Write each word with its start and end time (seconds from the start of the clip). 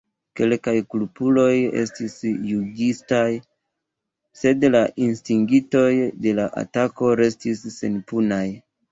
Kelkaj 0.39 0.71
kulpuloj 0.91 1.57
estis 1.81 2.15
juĝitaj, 2.51 3.27
sed 4.43 4.65
la 4.77 4.81
instigintoj 5.09 5.91
de 6.27 6.33
la 6.39 6.47
atako 6.63 7.11
restis 7.21 7.61
senpunaj. 7.77 8.41